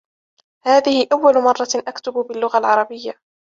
[0.63, 3.19] هذه أول مرة أكتب باللغة العربية.